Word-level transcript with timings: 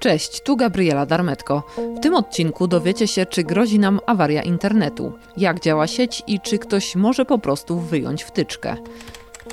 Cześć, 0.00 0.40
tu 0.40 0.56
Gabriela 0.56 1.06
Darmetko. 1.06 1.62
W 1.96 2.00
tym 2.00 2.14
odcinku 2.14 2.66
dowiecie 2.66 3.06
się, 3.08 3.26
czy 3.26 3.44
grozi 3.44 3.78
nam 3.78 4.00
awaria 4.06 4.42
internetu, 4.42 5.12
jak 5.36 5.60
działa 5.60 5.86
sieć 5.86 6.22
i 6.26 6.40
czy 6.40 6.58
ktoś 6.58 6.96
może 6.96 7.24
po 7.24 7.38
prostu 7.38 7.80
wyjąć 7.80 8.22
wtyczkę. 8.22 8.76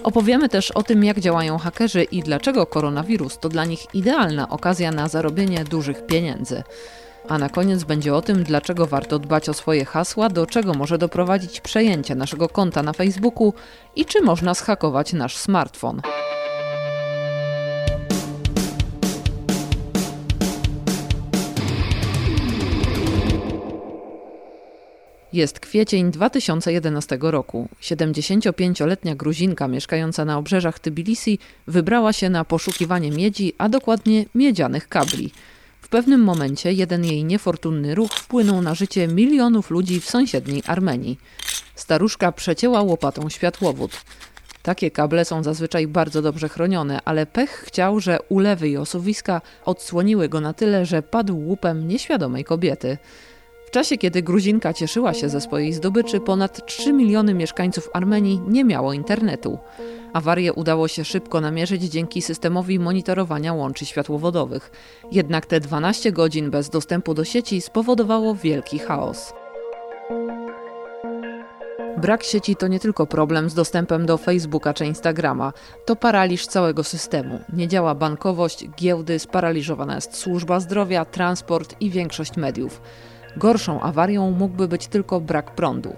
Opowiemy 0.04 0.50
też 0.50 0.72
o 0.72 0.84
tym, 0.84 1.04
jak 1.04 1.20
działają 1.20 1.58
hakerzy 1.58 2.04
i 2.04 2.24
dlaczego 2.24 2.66
koronawirus 2.66 3.40
to 3.40 3.50
dla 3.50 3.66
nich 3.66 3.96
idealna 3.96 4.50
okazja 4.50 4.92
na 4.92 5.08
zarobienie 5.08 5.64
dużych 5.64 6.06
pieniędzy. 6.06 6.64
A 7.30 7.38
na 7.38 7.50
koniec 7.50 7.84
będzie 7.84 8.16
o 8.16 8.22
tym, 8.22 8.44
dlaczego 8.44 8.86
warto 8.86 9.20
dbać 9.20 9.50
o 9.50 9.54
swoje 9.54 9.86
hasła, 9.86 10.30
do 10.30 10.46
czego 10.46 10.74
może 10.74 10.98
doprowadzić 10.98 11.62
przejęcie 11.62 12.16
naszego 12.16 12.50
konta 12.50 12.84
na 12.84 12.94
Facebooku 12.94 13.54
i 13.96 14.06
czy 14.06 14.22
można 14.22 14.54
schakować 14.54 15.14
nasz 15.14 15.38
smartfon. 15.38 16.02
Jest 25.34 25.60
kwiecień 25.60 26.12
2011 26.12 27.18
roku. 27.22 27.70
75-letnia 27.82 29.16
Gruzinka 29.16 29.68
mieszkająca 29.68 30.26
na 30.26 30.38
obrzeżach 30.38 30.80
Tbilisi 30.80 31.40
wybrała 31.68 32.14
się 32.14 32.30
na 32.30 32.46
poszukiwanie 32.46 33.12
miedzi, 33.12 33.54
a 33.58 33.70
dokładnie 33.70 34.26
miedzianych 34.36 34.88
kabli. 34.88 35.32
W 35.82 35.90
pewnym 35.90 36.24
momencie 36.24 36.74
jeden 36.74 37.06
jej 37.06 37.24
niefortunny 37.24 37.96
ruch 37.96 38.12
wpłynął 38.12 38.62
na 38.62 38.76
życie 38.76 39.08
milionów 39.08 39.70
ludzi 39.70 40.02
w 40.02 40.10
sąsiedniej 40.10 40.64
Armenii. 40.68 41.20
Staruszka 41.76 42.32
przecięła 42.32 42.82
łopatą 42.82 43.30
światłowód. 43.30 43.92
Takie 44.64 44.92
kable 44.92 45.26
są 45.26 45.44
zazwyczaj 45.44 45.88
bardzo 45.88 46.22
dobrze 46.22 46.50
chronione, 46.50 47.00
ale 47.06 47.26
pech 47.26 47.64
chciał, 47.68 48.00
że 48.00 48.20
ulewy 48.30 48.70
i 48.70 48.78
osuwiska 48.78 49.42
odsłoniły 49.66 50.30
go 50.30 50.42
na 50.42 50.54
tyle, 50.54 50.86
że 50.86 51.02
padł 51.02 51.38
łupem 51.38 51.88
nieświadomej 51.88 52.44
kobiety. 52.44 52.98
W 53.68 53.72
czasie, 53.72 53.98
kiedy 53.98 54.24
Gruzinka 54.24 54.74
cieszyła 54.74 55.14
się 55.14 55.30
ze 55.30 55.42
swojej 55.42 55.74
zdobyczy, 55.74 56.20
ponad 56.20 56.66
3 56.66 56.94
miliony 56.94 57.34
mieszkańców 57.34 57.90
Armenii 57.94 58.42
nie 58.48 58.64
miało 58.64 58.94
internetu. 58.94 59.60
Awarię 60.14 60.54
udało 60.54 60.88
się 60.88 61.06
szybko 61.06 61.42
namierzyć 61.42 61.84
dzięki 61.84 62.22
systemowi 62.22 62.80
monitorowania 62.80 63.54
łączy 63.54 63.86
światłowodowych. 63.86 64.72
Jednak 65.12 65.46
te 65.46 65.60
12 65.60 66.12
godzin 66.12 66.52
bez 66.52 66.70
dostępu 66.70 67.14
do 67.14 67.24
sieci 67.24 67.62
spowodowało 67.62 68.36
wielki 68.36 68.80
chaos. 68.80 69.34
Brak 71.98 72.24
sieci 72.24 72.56
to 72.56 72.68
nie 72.68 72.80
tylko 72.80 73.08
problem 73.08 73.50
z 73.50 73.54
dostępem 73.54 74.06
do 74.06 74.18
Facebooka 74.18 74.74
czy 74.74 74.86
Instagrama, 74.86 75.54
to 75.86 75.96
paraliż 75.96 76.48
całego 76.48 76.84
systemu. 76.84 77.40
Nie 77.54 77.68
działa 77.68 77.96
bankowość, 77.96 78.70
giełdy, 78.78 79.20
sparaliżowana 79.20 79.96
jest 79.96 80.18
służba 80.18 80.60
zdrowia, 80.60 81.06
transport 81.06 81.76
i 81.80 81.90
większość 81.90 82.38
mediów. 82.38 82.82
Gorszą 83.38 83.82
awarią 83.82 84.32
mógłby 84.32 84.68
być 84.68 84.88
tylko 84.88 85.22
brak 85.22 85.56
prądu. 85.56 85.94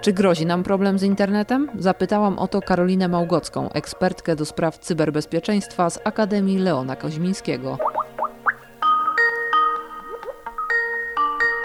Czy 0.00 0.12
grozi 0.12 0.46
nam 0.46 0.62
problem 0.62 0.98
z 0.98 1.02
internetem? 1.02 1.70
Zapytałam 1.78 2.38
o 2.38 2.48
to 2.48 2.60
Karolinę 2.60 3.08
Małgocką, 3.08 3.70
ekspertkę 3.72 4.36
do 4.36 4.44
spraw 4.44 4.78
cyberbezpieczeństwa 4.78 5.90
z 5.90 5.98
Akademii 6.04 6.58
Leona 6.58 6.96
Koźmińskiego. 6.96 7.78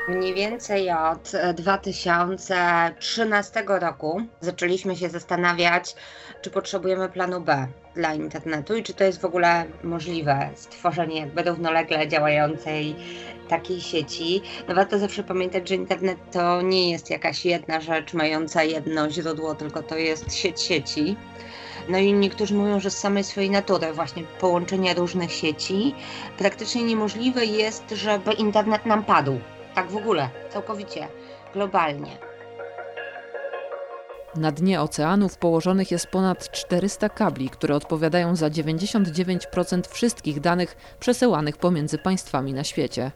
Mniej 0.07 0.33
więcej 0.33 0.91
od 0.91 1.31
2013 1.55 3.63
roku 3.67 4.21
zaczęliśmy 4.39 4.95
się 4.95 5.09
zastanawiać, 5.09 5.95
czy 6.41 6.49
potrzebujemy 6.49 7.09
planu 7.09 7.41
B 7.41 7.67
dla 7.95 8.13
internetu 8.13 8.75
i 8.75 8.83
czy 8.83 8.93
to 8.93 9.03
jest 9.03 9.21
w 9.21 9.25
ogóle 9.25 9.65
możliwe 9.83 10.49
stworzenie 10.55 11.19
jakby 11.19 11.43
równolegle 11.43 12.07
działającej 12.07 12.95
takiej 13.47 13.81
sieci. 13.81 14.41
No 14.67 14.75
warto 14.75 14.99
zawsze 14.99 15.23
pamiętać, 15.23 15.69
że 15.69 15.75
internet 15.75 16.17
to 16.31 16.61
nie 16.61 16.91
jest 16.91 17.09
jakaś 17.09 17.45
jedna 17.45 17.81
rzecz 17.81 18.13
mająca 18.13 18.63
jedno 18.63 19.09
źródło, 19.09 19.55
tylko 19.55 19.83
to 19.83 19.97
jest 19.97 20.33
sieć 20.33 20.61
sieci. 20.61 21.15
No 21.89 21.97
i 21.97 22.13
niektórzy 22.13 22.53
mówią, 22.53 22.79
że 22.79 22.89
z 22.89 22.97
samej 22.97 23.23
swojej 23.23 23.49
natury 23.49 23.93
właśnie 23.93 24.23
połączenia 24.39 24.93
różnych 24.93 25.31
sieci 25.31 25.95
praktycznie 26.37 26.83
niemożliwe 26.83 27.45
jest, 27.45 27.83
żeby 27.89 28.33
internet 28.33 28.85
nam 28.85 29.03
padł. 29.03 29.39
Tak 29.75 29.91
w 29.91 29.97
ogóle, 29.97 30.29
całkowicie, 30.49 31.07
globalnie. 31.53 32.17
Na 34.35 34.51
dnie 34.51 34.81
oceanów 34.81 35.37
położonych 35.37 35.91
jest 35.91 36.07
ponad 36.07 36.51
400 36.51 37.09
kabli, 37.09 37.49
które 37.49 37.75
odpowiadają 37.75 38.35
za 38.35 38.49
99% 38.49 39.87
wszystkich 39.89 40.39
danych 40.39 40.95
przesyłanych 40.99 41.57
pomiędzy 41.57 41.97
państwami 41.97 42.53
na 42.53 42.63
świecie. 42.63 43.11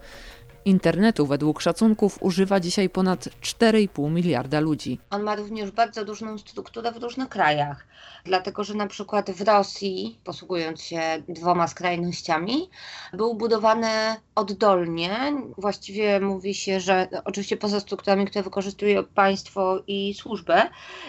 Internetu 0.66 1.26
według 1.26 1.62
szacunków 1.62 2.18
używa 2.24 2.60
dzisiaj 2.60 2.90
ponad 2.90 3.26
4,5 3.26 4.12
miliarda 4.12 4.60
ludzi. 4.60 5.00
On 5.10 5.24
ma 5.24 5.36
również 5.36 5.72
bardzo 5.72 6.04
różną 6.04 6.38
strukturę 6.38 6.92
w 6.92 7.04
różnych 7.04 7.30
krajach, 7.30 7.88
dlatego 8.24 8.64
że 8.64 8.74
na 8.74 8.88
przykład 8.88 9.32
w 9.32 9.42
Rosji, 9.42 10.20
posługując 10.24 10.82
się 10.82 11.02
dwoma 11.30 11.68
skrajnościami, 11.68 12.70
był 13.14 13.36
budowany 13.36 13.88
oddolnie. 14.36 15.34
Właściwie 15.58 16.20
mówi 16.20 16.54
się, 16.54 16.80
że 16.80 17.08
oczywiście 17.26 17.58
poza 17.58 17.80
strukturami, 17.80 18.26
które 18.26 18.44
wykorzystuje 18.44 19.04
państwo 19.04 19.84
i 19.88 20.14
służby, 20.14 20.56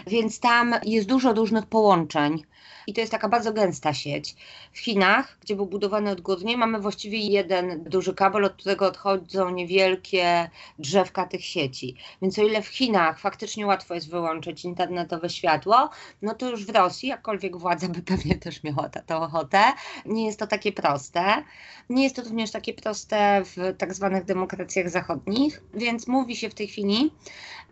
więc 0.07 0.41
tam 0.41 0.75
jest 0.85 1.09
dużo 1.09 1.33
różnych 1.33 1.67
połączeń 1.67 2.43
i 2.87 2.95
to 2.95 3.01
jest 3.01 3.13
taka 3.13 3.29
bardzo 3.29 3.53
gęsta 3.53 3.95
sieć. 3.95 4.37
W 4.73 4.79
Chinach, 4.79 5.39
gdzie 5.41 5.57
był 5.57 5.67
budowany 5.67 6.11
odgórnie, 6.11 6.57
mamy 6.57 6.81
właściwie 6.81 7.19
jeden 7.19 7.85
duży 7.85 8.15
kabel, 8.15 8.45
od 8.45 8.53
którego 8.53 8.87
odchodzą 8.87 9.46
niewielkie 9.51 10.51
drzewka 10.79 11.27
tych 11.27 11.45
sieci. 11.45 11.97
Więc 12.23 12.39
o 12.39 12.43
ile 12.43 12.63
w 12.63 12.69
Chinach 12.69 13.19
faktycznie 13.19 13.67
łatwo 13.67 13.95
jest 13.95 14.11
wyłączyć 14.11 14.65
internetowe 14.65 15.31
światło, 15.31 15.91
no 16.23 16.35
to 16.35 16.51
już 16.51 16.67
w 16.67 16.71
Rosji, 16.71 17.09
jakkolwiek 17.09 17.57
władza 17.57 17.89
by 17.89 18.03
pewnie 18.03 18.35
też 18.35 18.63
miała 18.63 18.89
tę 18.89 19.17
ochotę, 19.17 19.63
nie 20.07 20.27
jest 20.27 20.39
to 20.39 20.47
takie 20.47 20.73
proste. 20.73 21.45
Nie 21.91 22.05
jest 22.05 22.17
to 22.17 22.23
również 22.23 22.51
takie 22.51 22.75
proste 22.75 23.43
w 23.45 23.75
tak 23.79 23.95
zwanych 23.95 24.25
demokracjach 24.25 24.91
zachodnich, 24.91 25.63
więc 25.75 26.07
mówi 26.07 26.37
się 26.37 26.51
w 26.51 26.55
tej 26.55 26.69
chwili, 26.69 27.13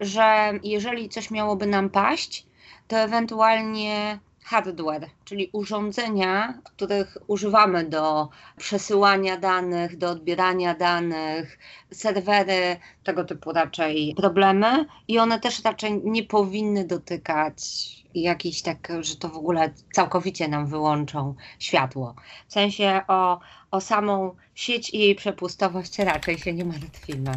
że 0.00 0.52
jeżeli 0.62 1.08
coś 1.08 1.30
miałoby 1.30 1.66
nam 1.66 1.90
paść, 1.90 2.46
to 2.88 2.96
ewentualnie 2.96 4.18
hardware, 4.44 5.10
czyli 5.24 5.50
urządzenia, 5.52 6.54
których 6.64 7.16
używamy 7.26 7.84
do 7.84 8.28
przesyłania 8.56 9.36
danych, 9.36 9.96
do 9.96 10.10
odbierania 10.10 10.74
danych, 10.74 11.58
serwery, 11.92 12.76
tego 13.04 13.24
typu 13.24 13.52
raczej 13.52 14.14
problemy 14.16 14.84
i 15.08 15.18
one 15.18 15.40
też 15.40 15.64
raczej 15.64 16.00
nie 16.04 16.22
powinny 16.22 16.84
dotykać 16.84 17.62
jakiś 18.14 18.62
tak, 18.62 18.92
że 19.00 19.16
to 19.16 19.28
w 19.28 19.36
ogóle 19.36 19.72
całkowicie 19.92 20.48
nam 20.48 20.66
wyłączą 20.66 21.34
światło. 21.58 22.14
W 22.48 22.52
sensie 22.52 23.00
o, 23.08 23.40
o 23.70 23.80
samą 23.80 24.36
sieć 24.54 24.90
i 24.94 24.98
jej 24.98 25.14
przepustowość 25.14 25.98
raczej 25.98 26.38
się 26.38 26.52
nie 26.52 26.64
martwimy 26.64 27.32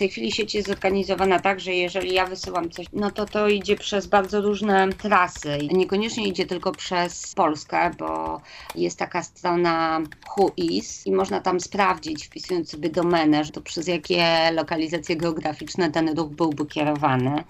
tej 0.00 0.08
chwili 0.08 0.32
sieć 0.32 0.54
jest 0.54 0.68
zorganizowana 0.68 1.40
tak, 1.40 1.60
że 1.60 1.74
jeżeli 1.74 2.14
ja 2.14 2.26
wysyłam 2.26 2.70
coś, 2.70 2.86
no 2.92 3.10
to 3.10 3.26
to 3.26 3.48
idzie 3.48 3.76
przez 3.76 4.06
bardzo 4.06 4.40
różne 4.40 4.88
trasy. 4.88 5.58
Niekoniecznie 5.72 6.28
idzie 6.28 6.46
tylko 6.46 6.72
przez 6.72 7.34
Polskę, 7.34 7.90
bo 7.98 8.40
jest 8.74 8.98
taka 8.98 9.22
strona 9.22 10.00
WhoIs 10.30 11.06
i 11.06 11.12
można 11.12 11.40
tam 11.40 11.60
sprawdzić, 11.60 12.26
wpisując 12.26 12.70
sobie 12.70 12.90
domenę, 12.90 13.44
że 13.44 13.52
to 13.52 13.60
przez 13.60 13.88
jakie 13.88 14.50
lokalizacje 14.52 15.16
geograficzne 15.16 15.90
ten 15.90 16.16
ruch 16.16 16.30
byłby 16.30 16.66
kierowany. 16.66 17.44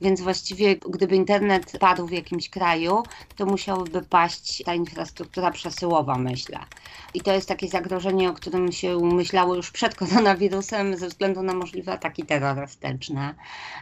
Więc 0.00 0.20
właściwie 0.20 0.76
gdyby 0.76 1.16
internet 1.16 1.72
padł 1.80 2.06
w 2.06 2.12
jakimś 2.12 2.48
kraju, 2.48 3.02
to 3.36 3.46
musiałaby 3.46 4.02
paść 4.02 4.62
ta 4.64 4.74
infrastruktura 4.74 5.50
przesyłowa, 5.50 6.18
myślę. 6.18 6.58
I 7.14 7.20
to 7.20 7.32
jest 7.32 7.48
takie 7.48 7.68
zagrożenie, 7.68 8.30
o 8.30 8.32
którym 8.32 8.72
się 8.72 8.98
myślało 8.98 9.54
już 9.54 9.70
przed 9.70 9.94
koronawirusem 9.94 10.96
ze 10.96 11.08
względu 11.08 11.42
na 11.42 11.54
możliwe 11.54 11.95
ataki 11.96 12.26
terrorystyczne. 12.26 13.34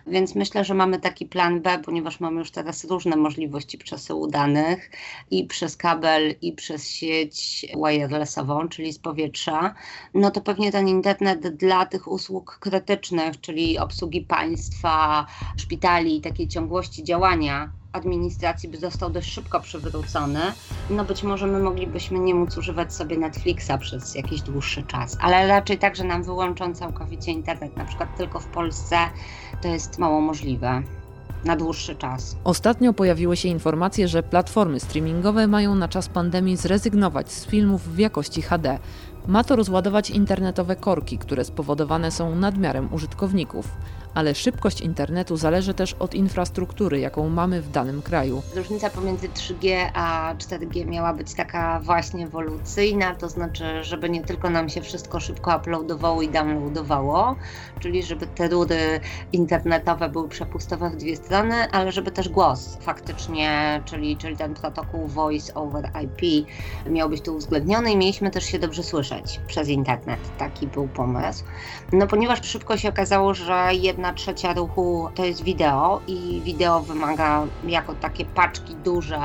Więc 0.06 0.34
myślę, 0.34 0.64
że 0.64 0.74
mamy 0.74 1.00
taki 1.00 1.26
plan 1.26 1.62
B, 1.62 1.78
ponieważ 1.84 2.20
mamy 2.20 2.38
już 2.38 2.50
teraz 2.50 2.84
różne 2.84 3.16
możliwości 3.16 3.78
przesyłu 3.78 4.26
danych 4.26 4.90
i 5.30 5.44
przez 5.44 5.76
kabel, 5.76 6.34
i 6.42 6.52
przez 6.52 6.88
sieć 6.88 7.66
wirelessową, 8.08 8.68
czyli 8.68 8.92
z 8.92 8.98
powietrza. 8.98 9.74
No 10.14 10.30
to 10.30 10.40
pewnie 10.40 10.72
ten 10.72 10.88
internet 10.88 11.48
dla 11.56 11.86
tych 11.86 12.08
usług 12.08 12.58
krytycznych, 12.60 13.40
czyli 13.40 13.78
obsługi 13.78 14.20
państwa, 14.20 15.26
szpitali 15.56 16.20
takiej 16.20 16.48
ciągłości 16.48 17.04
działania 17.04 17.83
administracji 17.94 18.68
by 18.68 18.76
został 18.76 19.10
dość 19.10 19.32
szybko 19.32 19.60
przywrócony, 19.60 20.40
no 20.90 21.04
być 21.04 21.22
może 21.22 21.46
my 21.46 21.58
moglibyśmy 21.58 22.18
nie 22.18 22.34
móc 22.34 22.58
używać 22.58 22.94
sobie 22.94 23.18
Netflixa 23.18 23.72
przez 23.80 24.14
jakiś 24.14 24.40
dłuższy 24.40 24.82
czas, 24.82 25.16
ale 25.20 25.48
raczej 25.48 25.78
tak, 25.78 25.96
że 25.96 26.04
nam 26.04 26.22
wyłączą 26.22 26.74
całkowicie 26.74 27.32
internet, 27.32 27.76
na 27.76 27.84
przykład 27.84 28.16
tylko 28.16 28.40
w 28.40 28.46
Polsce, 28.46 28.96
to 29.62 29.68
jest 29.68 29.98
mało 29.98 30.20
możliwe 30.20 30.82
na 31.44 31.56
dłuższy 31.56 31.94
czas. 31.94 32.36
Ostatnio 32.44 32.92
pojawiły 32.92 33.36
się 33.36 33.48
informacje, 33.48 34.08
że 34.08 34.22
platformy 34.22 34.80
streamingowe 34.80 35.46
mają 35.46 35.74
na 35.74 35.88
czas 35.88 36.08
pandemii 36.08 36.56
zrezygnować 36.56 37.32
z 37.32 37.46
filmów 37.46 37.94
w 37.94 37.98
jakości 37.98 38.42
HD. 38.42 38.78
Ma 39.26 39.44
to 39.44 39.56
rozładować 39.56 40.10
internetowe 40.10 40.76
korki, 40.76 41.18
które 41.18 41.44
spowodowane 41.44 42.10
są 42.10 42.34
nadmiarem 42.34 42.94
użytkowników 42.94 43.68
ale 44.14 44.34
szybkość 44.34 44.80
internetu 44.80 45.36
zależy 45.36 45.74
też 45.74 45.94
od 45.94 46.14
infrastruktury, 46.14 47.00
jaką 47.00 47.28
mamy 47.28 47.62
w 47.62 47.70
danym 47.70 48.02
kraju. 48.02 48.42
Różnica 48.56 48.90
pomiędzy 48.90 49.28
3G 49.28 49.90
a 49.94 50.34
4G 50.38 50.86
miała 50.86 51.14
być 51.14 51.34
taka 51.34 51.80
właśnie 51.80 52.24
ewolucyjna, 52.24 53.14
to 53.14 53.28
znaczy, 53.28 53.64
żeby 53.84 54.10
nie 54.10 54.22
tylko 54.22 54.50
nam 54.50 54.68
się 54.68 54.82
wszystko 54.82 55.20
szybko 55.20 55.56
uploadowało 55.56 56.22
i 56.22 56.28
downloadowało, 56.28 57.36
czyli 57.80 58.02
żeby 58.02 58.26
te 58.26 58.48
rury 58.48 59.00
internetowe 59.32 60.08
były 60.08 60.28
przepustowe 60.28 60.90
w 60.90 60.96
dwie 60.96 61.16
strony, 61.16 61.54
ale 61.70 61.92
żeby 61.92 62.10
też 62.10 62.28
głos 62.28 62.78
faktycznie, 62.80 63.80
czyli, 63.84 64.16
czyli 64.16 64.36
ten 64.36 64.54
protokół 64.54 65.06
Voice 65.06 65.54
over 65.54 65.90
IP 66.02 66.46
miał 66.90 67.08
być 67.08 67.20
tu 67.20 67.36
uwzględniony 67.36 67.92
i 67.92 67.96
mieliśmy 67.96 68.30
też 68.30 68.44
się 68.44 68.58
dobrze 68.58 68.82
słyszeć 68.82 69.13
przez 69.46 69.68
internet. 69.68 70.36
Taki 70.38 70.66
był 70.66 70.88
pomysł. 70.88 71.44
No 71.92 72.06
ponieważ 72.06 72.48
szybko 72.48 72.76
się 72.76 72.88
okazało, 72.88 73.34
że 73.34 73.68
jedna 73.72 74.12
trzecia 74.12 74.54
ruchu 74.54 75.08
to 75.14 75.24
jest 75.24 75.44
wideo 75.44 76.00
i 76.06 76.42
wideo 76.44 76.80
wymaga 76.80 77.46
jako 77.62 77.94
takie 77.94 78.24
paczki 78.24 78.74
duże, 78.74 79.20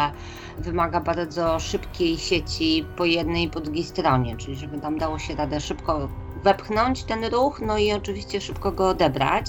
wymaga 0.58 1.00
bardzo 1.00 1.60
szybkiej 1.60 2.18
sieci 2.18 2.86
po 2.98 3.06
jednej 3.06 3.44
i 3.44 3.50
po 3.50 3.60
drugiej 3.60 3.84
stronie, 3.84 4.38
czyli 4.38 4.56
żeby 4.56 4.80
tam 4.80 4.98
dało 4.98 5.20
się 5.20 5.36
radę 5.36 5.62
szybko 5.62 6.10
wepchnąć 6.44 7.04
ten 7.04 7.26
ruch, 7.26 7.62
no 7.62 7.78
i 7.78 7.94
oczywiście 7.94 8.42
szybko 8.42 8.72
go 8.72 8.90
odebrać 8.90 9.46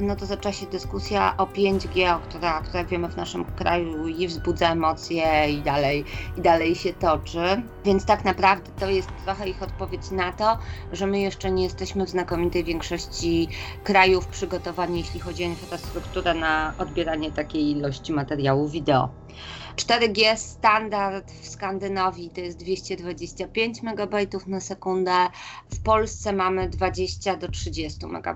no 0.00 0.16
to 0.16 0.26
zaczęła 0.26 0.52
się 0.52 0.66
dyskusja 0.66 1.34
o 1.36 1.46
5G, 1.46 2.20
która, 2.20 2.60
która 2.60 2.84
wiemy 2.84 3.08
w 3.08 3.16
naszym 3.16 3.44
kraju 3.44 4.08
i 4.08 4.28
wzbudza 4.28 4.72
emocje 4.72 5.50
i 5.50 5.62
dalej, 5.62 6.04
i 6.38 6.40
dalej 6.40 6.74
się 6.74 6.92
toczy. 6.92 7.62
Więc 7.84 8.04
tak 8.04 8.24
naprawdę 8.24 8.70
to 8.78 8.90
jest 8.90 9.08
trochę 9.24 9.48
ich 9.48 9.62
odpowiedź 9.62 10.10
na 10.10 10.32
to, 10.32 10.58
że 10.92 11.06
my 11.06 11.20
jeszcze 11.20 11.50
nie 11.50 11.64
jesteśmy 11.64 12.06
w 12.06 12.10
znakomitej 12.10 12.64
większości 12.64 13.48
krajów 13.84 14.26
przygotowani, 14.26 14.98
jeśli 14.98 15.20
chodzi 15.20 15.44
o 15.44 15.46
infrastrukturę 15.46 16.34
na 16.34 16.74
odbieranie 16.78 17.32
takiej 17.32 17.70
ilości 17.70 18.12
materiału 18.12 18.68
wideo. 18.68 19.08
4G 19.76 20.36
standard 20.36 21.32
w 21.32 21.48
Skandynawii 21.48 22.30
to 22.30 22.40
jest 22.40 22.58
225 22.58 23.82
MB 23.82 24.46
na 24.46 24.60
sekundę, 24.60 25.12
w 25.70 25.82
Polsce 25.82 26.32
mamy 26.32 26.68
20 26.68 27.36
do 27.36 27.48
30 27.48 28.06
MB 28.06 28.26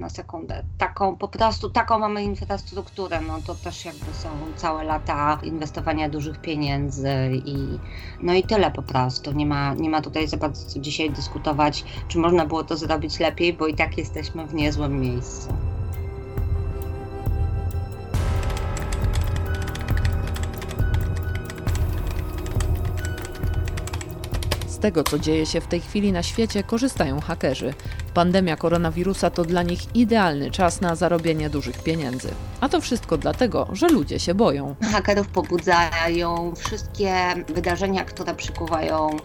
na 0.00 0.08
sekundę. 0.08 0.62
Taką 0.78 1.16
po 1.16 1.28
prostu 1.28 1.70
taką 1.70 1.98
mamy 1.98 2.24
infrastrukturę, 2.24 3.20
no 3.20 3.38
to 3.46 3.54
też 3.54 3.84
jakby 3.84 4.14
są 4.14 4.28
całe 4.56 4.84
lata 4.84 5.40
inwestowania 5.42 6.08
dużych 6.08 6.40
pieniędzy 6.40 7.10
i 7.44 7.56
no 8.22 8.34
i 8.34 8.42
tyle 8.42 8.70
po 8.70 8.82
prostu. 8.82 9.32
Nie 9.32 9.46
ma, 9.46 9.74
nie 9.74 9.90
ma 9.90 10.02
tutaj 10.02 10.28
za 10.28 10.36
bardzo 10.36 10.66
co 10.66 10.80
dzisiaj 10.80 11.10
dyskutować, 11.10 11.84
czy 12.08 12.18
można 12.18 12.46
było 12.46 12.64
to 12.64 12.76
zrobić 12.76 13.20
lepiej, 13.20 13.52
bo 13.52 13.66
i 13.66 13.74
tak 13.74 13.98
jesteśmy 13.98 14.46
w 14.46 14.54
niezłym 14.54 15.00
miejscu. 15.00 15.69
Tego, 24.80 25.04
co 25.04 25.18
dzieje 25.18 25.46
się 25.46 25.60
w 25.60 25.66
tej 25.66 25.80
chwili 25.80 26.12
na 26.12 26.22
świecie, 26.22 26.62
korzystają 26.62 27.20
hakerzy. 27.20 27.74
Pandemia 28.14 28.56
koronawirusa 28.56 29.30
to 29.30 29.44
dla 29.44 29.62
nich 29.62 29.96
idealny 29.96 30.50
czas 30.50 30.80
na 30.80 30.96
zarobienie 30.96 31.50
dużych 31.50 31.82
pieniędzy. 31.82 32.28
A 32.60 32.68
to 32.68 32.80
wszystko 32.80 33.18
dlatego, 33.18 33.68
że 33.72 33.88
ludzie 33.88 34.18
się 34.18 34.34
boją. 34.34 34.74
Hakerów 34.92 35.28
pobudzają 35.28 36.52
wszystkie 36.56 37.14
wydarzenia, 37.48 38.04
które 38.04 38.34
przykuwają 38.34 39.16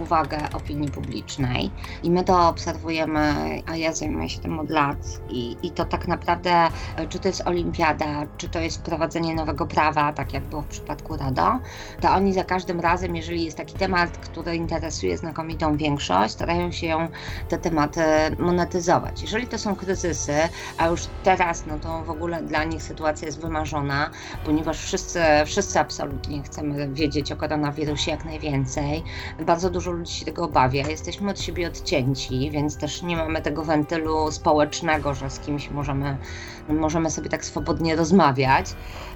uwagę 0.00 0.38
opinii 0.52 0.90
publicznej. 0.90 1.70
I 2.02 2.10
my 2.10 2.24
to 2.24 2.48
obserwujemy, 2.48 3.34
a 3.66 3.76
ja 3.76 3.92
zajmuję 3.92 4.28
się 4.28 4.40
tym 4.40 4.60
od 4.60 4.70
lat. 4.70 5.20
I, 5.28 5.56
I 5.62 5.70
to 5.70 5.84
tak 5.84 6.08
naprawdę, 6.08 6.68
czy 7.08 7.18
to 7.18 7.28
jest 7.28 7.46
olimpiada, 7.46 8.26
czy 8.36 8.48
to 8.48 8.60
jest 8.60 8.78
wprowadzenie 8.78 9.34
nowego 9.34 9.66
prawa, 9.66 10.12
tak 10.12 10.32
jak 10.32 10.44
było 10.44 10.62
w 10.62 10.66
przypadku 10.66 11.16
RADO, 11.16 11.58
to 12.00 12.10
oni 12.10 12.32
za 12.32 12.44
każdym 12.44 12.80
razem, 12.80 13.16
jeżeli 13.16 13.44
jest 13.44 13.56
taki 13.56 13.74
temat, 13.74 14.18
który 14.18 14.56
interesuje 14.56 15.18
znakomitą 15.18 15.76
większość, 15.76 16.32
starają 16.32 16.72
się 16.72 17.08
te 17.48 17.58
tematy 17.58 18.02
monetyzować. 18.38 19.22
Jeżeli 19.22 19.46
to 19.46 19.58
są 19.58 19.76
kryzysy, 19.76 20.34
a 20.78 20.86
już 20.86 21.02
teraz, 21.22 21.66
no 21.66 21.78
to 21.78 22.02
w 22.04 22.10
ogóle 22.10 22.42
dla 22.42 22.64
nich 22.64 22.82
sytuacja 22.82 23.26
jest 23.26 23.40
wymarzona, 23.40 24.10
ponieważ 24.44 24.78
wszyscy, 24.78 25.20
wszyscy 25.46 25.80
absolutnie 25.80 26.42
chcemy 26.42 26.88
wiedzieć 26.88 27.32
o 27.32 27.36
koronawirusie 27.36 28.10
jak 28.10 28.24
najwięcej. 28.24 29.04
Bardzo 29.46 29.70
dużo 29.70 29.90
ludzi 29.90 30.14
się 30.14 30.24
tego 30.24 30.44
obawia. 30.44 30.88
Jesteśmy 30.88 31.30
od 31.30 31.40
siebie 31.40 31.68
odcięci, 31.68 32.50
więc 32.50 32.76
też 32.76 33.02
nie 33.02 33.16
mamy 33.16 33.42
tego 33.42 33.64
wentylu 33.64 34.32
społecznego, 34.32 35.14
że 35.14 35.30
z 35.30 35.38
kimś 35.38 35.70
możemy, 35.70 36.16
możemy 36.68 37.10
sobie 37.10 37.28
tak 37.28 37.44
swobodnie 37.44 37.96
rozmawiać. 37.96 38.66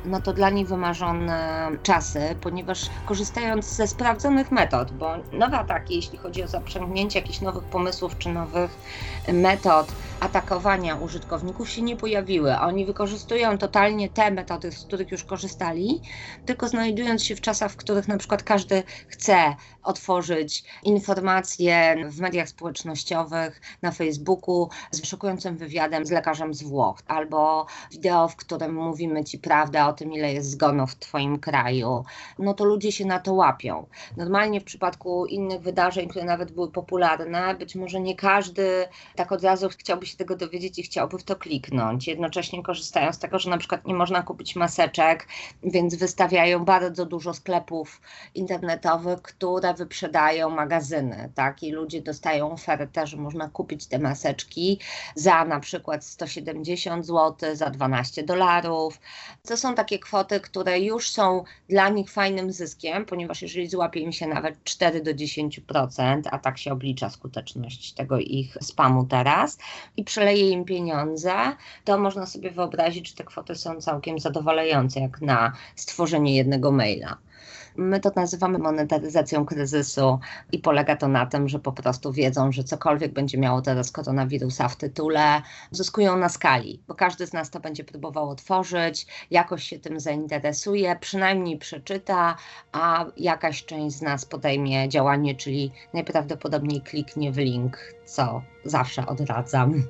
No 0.05 0.21
to 0.21 0.33
dla 0.33 0.51
nich 0.51 0.69
wymarzone 0.69 1.71
czasy, 1.83 2.37
ponieważ 2.41 2.91
korzystając 3.07 3.67
ze 3.67 3.87
sprawdzonych 3.87 4.51
metod, 4.53 4.93
bo 4.93 5.15
nowe 5.33 5.59
ataki, 5.59 5.97
jeśli 5.97 6.19
chodzi 6.19 6.43
o 6.43 6.49
zaprzęgnięcie 6.49 7.19
jakichś 7.19 7.41
nowych 7.41 7.65
pomysłów 7.65 8.19
czy 8.19 8.29
nowych 8.29 8.71
metod 9.29 9.95
atakowania 10.21 10.97
użytkowników 10.97 11.71
się 11.71 11.83
nie 11.83 11.97
pojawiły. 11.97 12.59
Oni 12.59 12.87
wykorzystują 12.87 13.59
totalnie 13.59 14.09
te 14.09 14.31
metody, 14.31 14.73
z 14.73 14.85
których 14.85 15.11
już 15.11 15.25
korzystali, 15.25 16.03
tylko 16.47 16.69
znajdując 16.69 17.25
się 17.25 17.37
w 17.37 17.41
czasach, 17.41 17.73
w 17.73 17.77
których 17.77 18.09
na 18.09 18.19
przykład 18.19 18.43
każdy 18.43 18.83
chce 19.09 19.57
otworzyć 19.83 20.65
informacje 20.83 21.97
w 22.09 22.21
mediach 22.21 22.49
społecznościowych, 22.49 23.61
na 23.83 23.93
Facebooku 23.93 24.69
z 24.91 25.01
wyszukującym 25.01 25.57
wywiadem 25.57 26.07
z 26.07 26.11
lekarzem 26.11 26.55
z 26.55 26.63
Włoch, 26.63 26.99
albo 27.07 27.67
wideo, 27.91 28.29
w 28.29 28.37
którym 28.37 28.75
mówimy 28.75 29.25
Ci 29.25 29.39
prawdę 29.39 29.85
o 29.85 29.93
tym, 29.93 30.13
ile 30.13 30.33
jest 30.33 30.51
zgonów 30.51 30.91
w 30.91 30.99
Twoim 30.99 31.39
kraju, 31.39 32.05
no 32.39 32.55
to 32.55 32.65
ludzie 32.65 32.93
się 32.93 33.05
na 33.05 33.19
to 33.19 33.35
łapią. 33.35 33.87
Normalnie 34.17 34.61
w 34.61 34.65
przypadku 34.65 35.27
innych 35.27 35.61
wydarzeń, 35.61 36.09
które 36.09 36.25
nawet 36.25 36.53
były 36.53 36.71
popularne, 36.71 37.55
być 37.55 37.75
może 37.75 38.01
nie 38.01 38.17
każdy 38.17 38.89
tak 39.17 39.33
od 39.33 39.43
razu 39.43 39.69
chciałby 39.69 40.06
się 40.07 40.17
tego 40.17 40.37
dowiedzieć 40.37 40.79
i 40.79 40.83
chciałby 40.83 41.19
w 41.19 41.25
to 41.25 41.37
kliknąć. 41.37 42.07
Jednocześnie 42.07 42.63
korzystają 42.63 43.13
z 43.13 43.19
tego, 43.19 43.39
że 43.39 43.51
na 43.51 43.59
przykład 43.59 43.87
nie 43.87 43.95
można 43.95 44.23
kupić 44.23 44.57
maseczek, 44.57 45.29
więc 45.63 45.95
wystawiają 45.95 46.65
bardzo 46.65 47.07
dużo 47.07 47.35
sklepów 47.35 48.01
internetowych, 48.35 49.23
które 49.23 49.75
wyprzedają 49.75 50.51
magazyny, 50.51 51.33
tak? 51.35 51.63
I 51.63 51.73
ludzie 51.73 52.03
dostają 52.03 52.53
ofertę, 52.53 53.07
że 53.07 53.17
można 53.17 53.49
kupić 53.49 53.87
te 53.87 53.99
maseczki 53.99 54.81
za 55.15 55.45
na 55.45 55.61
przykład 55.61 56.05
170 56.05 57.07
zł, 57.07 57.57
za 57.57 57.71
12 57.71 58.23
dolarów. 58.23 59.01
To 59.49 59.57
są 59.57 59.75
takie 59.75 59.99
kwoty, 59.99 60.41
które 60.41 60.81
już 60.81 61.11
są 61.11 61.45
dla 61.69 61.89
nich 61.89 62.11
fajnym 62.11 62.53
zyskiem, 62.53 63.05
ponieważ 63.05 63.43
jeżeli 63.43 63.69
złapie 63.69 64.01
im 64.01 64.13
się 64.13 64.27
nawet 64.27 64.65
4 64.65 65.01
do 65.01 65.11
10%, 65.11 66.23
a 66.31 66.39
tak 66.39 66.59
się 66.59 66.73
oblicza 66.73 67.11
skuteczność 67.11 67.93
tego 67.93 68.19
ich 68.19 68.57
spamu 68.61 69.05
teraz 69.05 69.59
i 69.97 70.05
przeleje 70.05 70.51
im 70.51 70.65
pieniądze, 70.65 71.33
to 71.85 71.99
można 71.99 72.27
sobie 72.27 72.51
wyobrazić, 72.51 73.09
że 73.09 73.15
te 73.15 73.25
kwoty 73.25 73.55
są 73.55 73.81
całkiem 73.81 74.19
zadowalające, 74.19 75.01
jak 75.01 75.21
na 75.21 75.53
stworzenie 75.75 76.37
jednego 76.37 76.73
maila. 76.73 77.17
My 77.77 78.01
to 78.01 78.11
nazywamy 78.17 78.59
monetaryzacją 78.59 79.47
kryzysu 79.47 80.19
i 80.53 80.59
polega 80.59 80.97
to 80.97 81.09
na 81.09 81.27
tym, 81.27 81.49
że 81.49 81.59
po 81.59 81.73
prostu 81.73 82.13
wiedzą, 82.13 82.53
że 82.53 82.65
cokolwiek 82.65 83.13
będzie 83.13 83.39
miało 83.39 83.63
teraz 83.63 83.91
koronawirusa 83.91 84.69
w 84.69 84.77
tytule, 84.77 85.43
zyskują 85.71 86.17
na 86.17 86.29
skali, 86.29 86.83
bo 86.89 86.95
każdy 86.95 87.27
z 87.27 87.33
nas 87.33 87.51
to 87.51 87.61
będzie 87.61 87.85
próbował 87.85 88.31
otworzyć, 88.31 89.07
jakoś 89.31 89.65
się 89.65 89.79
tym 89.79 90.01
zainteresuje, 90.01 90.97
przynajmniej 91.01 91.59
przeczyta, 91.59 92.37
a 92.73 93.05
jakaś 93.17 93.65
część 93.65 93.97
z 93.97 94.03
nas 94.03 94.25
podejmie 94.25 94.89
działanie, 94.89 95.35
czyli 95.35 95.73
najprawdopodobniej 95.95 96.81
kliknie 96.81 97.33
w 97.33 97.37
link, 97.37 97.79
co 98.05 98.43
zawsze 98.65 99.07
odradzam. 99.07 99.83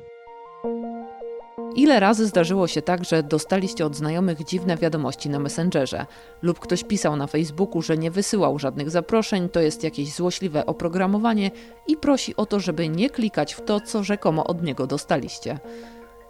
Ile 1.76 2.00
razy 2.00 2.26
zdarzyło 2.26 2.66
się 2.66 2.82
tak, 2.82 3.04
że 3.04 3.22
dostaliście 3.22 3.86
od 3.86 3.96
znajomych 3.96 4.44
dziwne 4.44 4.76
wiadomości 4.76 5.30
na 5.30 5.38
Messengerze 5.38 6.06
lub 6.42 6.58
ktoś 6.58 6.84
pisał 6.84 7.16
na 7.16 7.26
Facebooku, 7.26 7.82
że 7.82 7.98
nie 7.98 8.10
wysyłał 8.10 8.58
żadnych 8.58 8.90
zaproszeń, 8.90 9.48
to 9.48 9.60
jest 9.60 9.84
jakieś 9.84 10.12
złośliwe 10.14 10.66
oprogramowanie 10.66 11.50
i 11.86 11.96
prosi 11.96 12.36
o 12.36 12.46
to, 12.46 12.60
żeby 12.60 12.88
nie 12.88 13.10
klikać 13.10 13.54
w 13.54 13.60
to, 13.60 13.80
co 13.80 14.04
rzekomo 14.04 14.44
od 14.44 14.62
niego 14.62 14.86
dostaliście. 14.86 15.58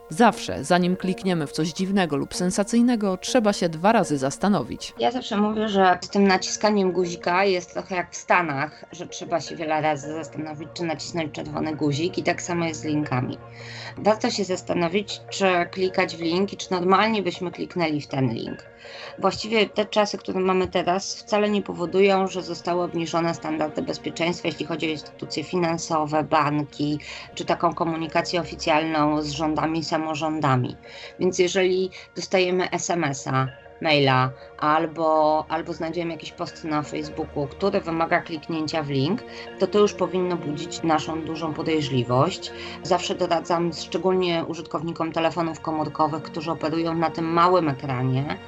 Zawsze, 0.08 0.64
zanim 0.64 0.96
klikniemy 0.96 1.46
w 1.46 1.52
coś 1.52 1.68
dziwnego 1.68 2.16
lub 2.16 2.34
sensacyjnego, 2.34 3.16
trzeba 3.16 3.52
się 3.52 3.68
dwa 3.68 3.92
razy 3.92 4.18
zastanowić. 4.18 4.94
Ja 4.98 5.10
zawsze 5.10 5.36
mówię, 5.36 5.68
że 5.68 5.98
z 6.02 6.08
tym 6.08 6.28
naciskaniem 6.28 6.92
guzika 6.92 7.44
jest 7.44 7.72
trochę 7.72 7.96
jak 7.96 8.12
w 8.12 8.16
Stanach, 8.16 8.84
że 8.92 9.06
trzeba 9.06 9.40
się 9.40 9.56
wiele 9.56 9.80
razy 9.80 10.12
zastanowić, 10.12 10.68
czy 10.74 10.84
nacisnąć 10.84 11.32
czerwony 11.32 11.76
guzik, 11.76 12.18
i 12.18 12.22
tak 12.22 12.42
samo 12.42 12.64
jest 12.64 12.80
z 12.80 12.84
linkami. 12.84 13.38
Warto 13.98 14.30
się 14.30 14.44
zastanowić, 14.44 15.20
czy 15.30 15.46
klikać 15.70 16.16
w 16.16 16.20
link 16.20 16.52
i 16.52 16.56
czy 16.56 16.70
normalnie 16.70 17.22
byśmy 17.22 17.50
kliknęli 17.50 18.00
w 18.00 18.06
ten 18.06 18.34
link. 18.34 18.58
Właściwie 19.18 19.68
te 19.68 19.84
czasy, 19.84 20.18
które 20.18 20.40
mamy 20.40 20.68
teraz, 20.68 21.16
wcale 21.16 21.50
nie 21.50 21.62
powodują, 21.62 22.26
że 22.26 22.42
zostały 22.42 22.82
obniżone 22.82 23.34
standardy 23.34 23.82
bezpieczeństwa, 23.82 24.48
jeśli 24.48 24.66
chodzi 24.66 24.86
o 24.86 24.90
instytucje 24.90 25.44
finansowe, 25.44 26.24
banki, 26.24 26.98
czy 27.34 27.44
taką 27.44 27.74
komunikację 27.74 28.40
oficjalną 28.40 29.22
z 29.22 29.30
rządami, 29.30 29.84
samorządami. 29.96 30.76
Więc 31.20 31.38
jeżeli 31.38 31.90
dostajemy 32.16 32.70
SMS-a, 32.70 33.48
maila 33.80 34.30
albo, 34.58 35.44
albo 35.48 35.72
znajdziemy 35.72 36.12
jakiś 36.12 36.32
post 36.32 36.64
na 36.64 36.82
Facebooku, 36.82 37.46
który 37.46 37.80
wymaga 37.80 38.20
kliknięcia 38.20 38.82
w 38.82 38.90
link, 38.90 39.22
to 39.58 39.66
to 39.66 39.78
już 39.78 39.92
powinno 39.92 40.36
budzić 40.36 40.82
naszą 40.82 41.22
dużą 41.22 41.54
podejrzliwość. 41.54 42.52
Zawsze 42.82 43.14
doradzam, 43.14 43.72
szczególnie 43.72 44.44
użytkownikom 44.48 45.12
telefonów 45.12 45.60
komórkowych, 45.60 46.22
którzy 46.22 46.50
operują 46.50 46.94
na 46.94 47.10
tym 47.10 47.24
małym 47.24 47.68
ekranie, 47.68 48.38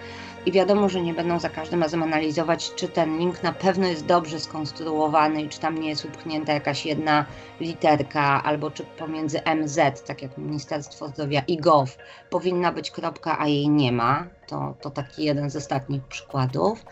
i 0.48 0.52
wiadomo, 0.52 0.88
że 0.88 1.00
nie 1.00 1.14
będą 1.14 1.40
za 1.40 1.48
każdym 1.48 1.82
razem 1.82 2.02
analizować, 2.02 2.74
czy 2.74 2.88
ten 2.88 3.18
link 3.18 3.42
na 3.42 3.52
pewno 3.52 3.86
jest 3.86 4.06
dobrze 4.06 4.40
skonstruowany 4.40 5.42
i 5.42 5.48
czy 5.48 5.60
tam 5.60 5.78
nie 5.78 5.88
jest 5.88 6.04
upchnięta 6.04 6.52
jakaś 6.52 6.86
jedna 6.86 7.26
literka, 7.60 8.42
albo 8.42 8.70
czy 8.70 8.84
pomiędzy 8.84 9.40
MZ, 9.56 10.02
tak 10.06 10.22
jak 10.22 10.38
Ministerstwo 10.38 11.08
Zdrowia 11.08 11.40
i 11.40 11.56
GOV, 11.56 11.90
powinna 12.30 12.72
być 12.72 12.90
kropka, 12.90 13.38
a 13.38 13.46
jej 13.46 13.68
nie 13.68 13.92
ma. 13.92 14.26
To, 14.46 14.74
to 14.80 14.90
taki 14.90 15.24
jeden 15.24 15.50
z 15.50 15.56
ostatnich 15.56 16.02
przykładów, 16.02 16.84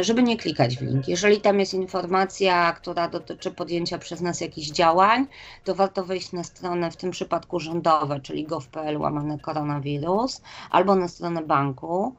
żeby 0.00 0.22
nie 0.22 0.36
klikać 0.36 0.76
w 0.76 0.82
link. 0.82 1.08
Jeżeli 1.08 1.40
tam 1.40 1.60
jest 1.60 1.74
informacja, 1.74 2.72
która 2.72 3.08
dotyczy 3.08 3.50
podjęcia 3.50 3.98
przez 3.98 4.20
nas 4.20 4.40
jakichś 4.40 4.68
działań, 4.68 5.26
to 5.64 5.74
warto 5.74 6.04
wejść 6.04 6.32
na 6.32 6.44
stronę, 6.44 6.90
w 6.90 6.96
tym 6.96 7.10
przypadku 7.10 7.60
rządowe, 7.60 8.20
czyli 8.20 8.44
gov.pl 8.44 8.96
łamane 8.96 9.38
koronawirus, 9.38 10.42
albo 10.70 10.94
na 10.94 11.08
stronę 11.08 11.42
banku, 11.42 12.14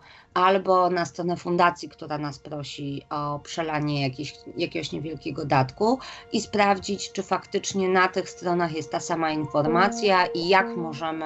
albo 0.46 0.90
na 0.90 1.06
stronę 1.06 1.38
fundacji, 1.38 1.90
która 1.90 2.18
nas 2.18 2.40
prosi 2.40 3.06
o 3.10 3.40
przelanie 3.40 4.02
jakiś, 4.02 4.34
jakiegoś 4.58 4.92
niewielkiego 4.92 5.46
datku 5.46 6.00
i 6.34 6.42
sprawdzić, 6.42 7.12
czy 7.12 7.24
faktycznie 7.24 7.90
na 7.90 8.08
tych 8.08 8.30
stronach 8.30 8.76
jest 8.76 8.92
ta 8.92 9.00
sama 9.00 9.32
informacja 9.32 10.26
i 10.26 10.48
jak 10.48 10.78
możemy, 10.78 11.26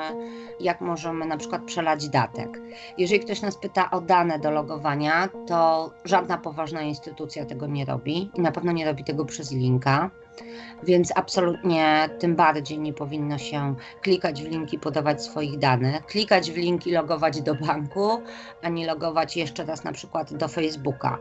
jak 0.59 0.81
możemy 0.81 1.25
na 1.25 1.37
przykład 1.37 1.61
przelać 1.63 2.09
datek. 2.09 2.61
Jeżeli 2.97 3.19
ktoś 3.19 3.41
nas 3.41 3.57
pyta 3.57 3.91
o 3.91 4.01
dane 4.01 4.39
do 4.39 4.51
logowania, 4.51 5.29
to 5.47 5.91
żadna 6.05 6.37
poważna 6.37 6.81
instytucja 6.81 7.45
tego 7.45 7.67
nie 7.67 7.85
robi 7.85 8.31
i 8.35 8.41
na 8.41 8.51
pewno 8.51 8.71
nie 8.71 8.85
robi 8.85 9.03
tego 9.03 9.25
przez 9.25 9.51
linka 9.51 10.09
więc 10.83 11.11
absolutnie 11.15 12.09
tym 12.19 12.35
bardziej 12.35 12.79
nie 12.79 12.93
powinno 12.93 13.37
się 13.37 13.75
klikać 14.01 14.43
w 14.43 14.47
linki, 14.47 14.79
podawać 14.79 15.23
swoich 15.23 15.59
danych, 15.59 16.05
klikać 16.05 16.51
w 16.51 16.57
linki, 16.57 16.91
logować 16.91 17.41
do 17.41 17.55
banku, 17.55 18.21
ani 18.61 18.85
logować 18.85 19.37
jeszcze 19.37 19.65
raz 19.65 19.83
na 19.83 19.91
przykład 19.91 20.33
do 20.33 20.47
Facebooka. 20.47 21.19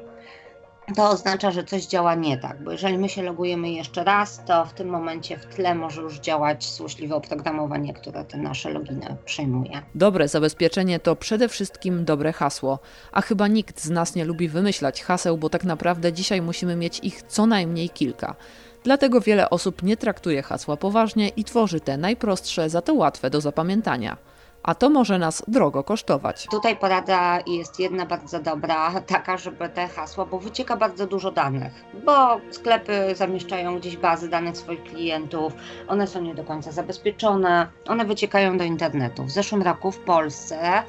To 0.96 1.10
oznacza, 1.10 1.50
że 1.50 1.64
coś 1.64 1.86
działa 1.86 2.14
nie 2.14 2.38
tak, 2.38 2.64
bo 2.64 2.72
jeżeli 2.72 2.98
my 2.98 3.08
się 3.08 3.22
logujemy 3.22 3.70
jeszcze 3.70 4.04
raz, 4.04 4.44
to 4.44 4.66
w 4.66 4.72
tym 4.72 4.88
momencie 4.88 5.38
w 5.38 5.46
tle 5.46 5.74
może 5.74 6.02
już 6.02 6.18
działać 6.18 6.70
złośliwe 6.70 7.14
oprogramowanie, 7.14 7.94
które 7.94 8.24
te 8.24 8.38
nasze 8.38 8.70
loginy 8.70 9.16
przejmuje. 9.24 9.82
Dobre 9.94 10.28
zabezpieczenie 10.28 11.00
to 11.00 11.16
przede 11.16 11.48
wszystkim 11.48 12.04
dobre 12.04 12.32
hasło, 12.32 12.78
a 13.12 13.22
chyba 13.22 13.48
nikt 13.48 13.80
z 13.80 13.90
nas 13.90 14.14
nie 14.14 14.24
lubi 14.24 14.48
wymyślać 14.48 15.02
haseł, 15.02 15.38
bo 15.38 15.50
tak 15.50 15.64
naprawdę 15.64 16.12
dzisiaj 16.12 16.42
musimy 16.42 16.76
mieć 16.76 17.00
ich 17.02 17.22
co 17.22 17.46
najmniej 17.46 17.90
kilka. 17.90 18.34
Dlatego 18.84 19.20
wiele 19.20 19.50
osób 19.50 19.82
nie 19.82 19.96
traktuje 19.96 20.42
hasła 20.42 20.76
poważnie 20.76 21.28
i 21.28 21.44
tworzy 21.44 21.80
te 21.80 21.96
najprostsze, 21.96 22.70
za 22.70 22.82
to 22.82 22.94
łatwe 22.94 23.30
do 23.30 23.40
zapamiętania. 23.40 24.16
A 24.62 24.74
to 24.74 24.90
może 24.90 25.18
nas 25.18 25.42
drogo 25.48 25.84
kosztować. 25.84 26.46
Tutaj 26.50 26.76
porada 26.76 27.38
jest 27.46 27.80
jedna 27.80 28.06
bardzo 28.06 28.40
dobra, 28.40 29.00
taka, 29.06 29.36
żeby 29.36 29.68
te 29.68 29.88
hasła, 29.88 30.26
bo 30.26 30.38
wycieka 30.38 30.76
bardzo 30.76 31.06
dużo 31.06 31.30
danych, 31.30 31.72
bo 32.04 32.40
sklepy 32.50 33.14
zamieszczają 33.14 33.78
gdzieś 33.78 33.96
bazy 33.96 34.28
danych 34.28 34.56
swoich 34.56 34.82
klientów, 34.82 35.52
one 35.88 36.06
są 36.06 36.22
nie 36.22 36.34
do 36.34 36.44
końca 36.44 36.72
zabezpieczone, 36.72 37.66
one 37.88 38.04
wyciekają 38.04 38.58
do 38.58 38.64
internetu. 38.64 39.24
W 39.24 39.30
zeszłym 39.30 39.62
roku 39.62 39.92
w 39.92 39.98
Polsce, 39.98 40.82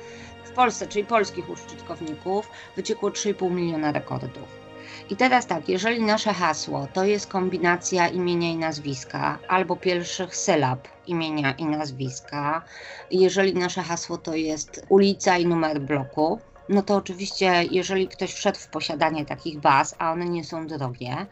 w 0.44 0.52
Polsce, 0.52 0.88
czyli 0.88 1.06
polskich 1.06 1.50
użytkowników, 1.50 2.50
wyciekło 2.76 3.10
3,5 3.10 3.52
miliona 3.52 3.92
rekordów. 3.92 4.63
I 5.10 5.18
teraz 5.18 5.48
tak, 5.48 5.70
jeżeli 5.70 6.02
nasze 6.02 6.34
hasło 6.34 6.88
to 6.88 7.04
jest 7.04 7.28
kombinacja 7.28 8.08
imienia 8.08 8.50
i 8.52 8.58
nazwiska 8.58 9.40
albo 9.48 9.78
pierwszych 9.78 10.36
sylab 10.36 10.88
imienia 11.06 11.54
i 11.54 11.66
nazwiska, 11.66 12.64
jeżeli 13.10 13.54
nasze 13.54 13.82
hasło 13.84 14.18
to 14.18 14.36
jest 14.36 14.86
ulica 14.90 15.38
i 15.38 15.46
numer 15.46 15.82
bloku, 15.82 16.42
no 16.70 16.82
to 16.82 16.96
oczywiście, 16.96 17.64
jeżeli 17.72 18.08
ktoś 18.08 18.34
wszedł 18.34 18.60
w 18.60 18.70
posiadanie 18.70 19.26
takich 19.26 19.60
baz, 19.60 19.96
a 19.98 20.12
one 20.12 20.26
nie 20.26 20.44
są 20.44 20.68
drogie, 20.68 21.28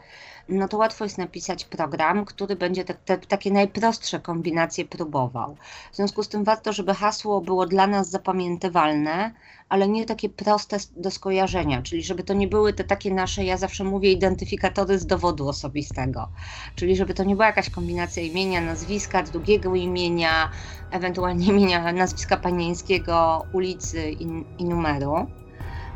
no 0.48 0.68
to 0.68 0.76
łatwo 0.76 1.04
jest 1.04 1.18
napisać 1.18 1.64
program, 1.64 2.24
który 2.24 2.56
będzie 2.56 2.84
te, 2.84 2.94
te, 2.94 3.18
takie 3.18 3.50
najprostsze 3.50 4.20
kombinacje 4.20 4.84
próbował. 4.84 5.56
W 5.92 5.96
związku 5.96 6.22
z 6.22 6.28
tym 6.28 6.44
warto, 6.44 6.72
żeby 6.72 6.94
hasło 6.94 7.40
było 7.40 7.66
dla 7.66 7.86
nas 7.86 8.10
zapamiętywalne, 8.10 9.34
ale 9.68 9.88
nie 9.88 10.04
takie 10.04 10.28
proste 10.28 10.76
do 10.96 11.10
skojarzenia, 11.10 11.82
czyli 11.82 12.02
żeby 12.02 12.22
to 12.22 12.34
nie 12.34 12.48
były 12.48 12.72
te 12.72 12.84
takie 12.84 13.14
nasze, 13.14 13.44
ja 13.44 13.56
zawsze 13.56 13.84
mówię, 13.84 14.12
identyfikatory 14.12 14.98
z 14.98 15.06
dowodu 15.06 15.48
osobistego, 15.48 16.28
czyli 16.74 16.96
żeby 16.96 17.14
to 17.14 17.24
nie 17.24 17.34
była 17.34 17.46
jakaś 17.46 17.70
kombinacja 17.70 18.22
imienia, 18.22 18.60
nazwiska, 18.60 19.22
drugiego 19.22 19.74
imienia, 19.74 20.50
ewentualnie 20.90 21.46
imienia, 21.46 21.92
nazwiska 21.92 22.36
panieńskiego, 22.36 23.46
ulicy 23.52 24.10
i, 24.10 24.44
i 24.58 24.64
numeru 24.64 25.26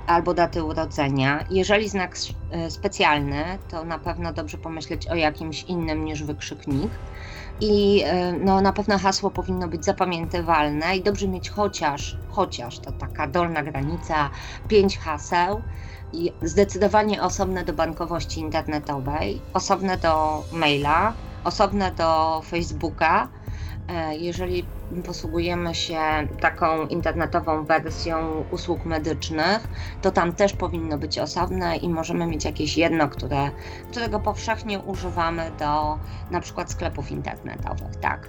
albo 0.06 0.34
daty 0.34 0.64
urodzenia. 0.64 1.44
Jeżeli 1.50 1.88
znak 1.88 2.16
e, 2.50 2.70
specjalny, 2.70 3.44
to 3.70 3.84
na 3.84 3.98
pewno 3.98 4.32
dobrze 4.32 4.58
pomyśleć 4.58 5.06
o 5.08 5.14
jakimś 5.14 5.62
innym 5.62 6.04
niż 6.04 6.22
wykrzyknik. 6.22 6.90
I 7.60 8.02
e, 8.04 8.32
no, 8.32 8.60
na 8.60 8.72
pewno 8.72 8.98
hasło 8.98 9.30
powinno 9.30 9.68
być 9.68 9.84
zapamiętywalne 9.84 10.96
i 10.96 11.02
dobrze 11.02 11.28
mieć 11.28 11.50
chociaż, 11.50 12.16
chociaż 12.30 12.78
to 12.78 12.92
taka 12.92 13.26
dolna 13.26 13.62
granica, 13.62 14.30
pięć 14.68 14.98
haseł 14.98 15.62
i 16.12 16.32
zdecydowanie 16.42 17.22
osobne 17.22 17.64
do 17.64 17.72
bankowości 17.72 18.40
internetowej, 18.40 19.40
osobne 19.52 19.96
do 19.96 20.44
maila, 20.52 21.12
osobne 21.44 21.90
do 21.90 22.40
Facebooka 22.44 23.28
jeżeli 24.18 24.66
posługujemy 25.06 25.74
się 25.74 25.98
taką 26.40 26.86
internetową 26.86 27.64
wersją 27.64 28.44
usług 28.50 28.84
medycznych, 28.84 29.68
to 30.02 30.10
tam 30.10 30.32
też 30.32 30.52
powinno 30.52 30.98
być 30.98 31.18
osobne 31.18 31.76
i 31.76 31.88
możemy 31.88 32.26
mieć 32.26 32.44
jakieś 32.44 32.76
jedno, 32.76 33.08
które, 33.08 33.50
którego 33.90 34.20
powszechnie 34.20 34.78
używamy 34.78 35.50
do 35.58 35.98
na 36.30 36.40
przykład 36.40 36.70
sklepów 36.70 37.10
internetowych, 37.10 37.96
tak. 38.00 38.28